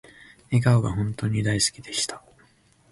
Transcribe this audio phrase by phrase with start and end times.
[0.49, 2.23] 笑顔が本当に大好きでした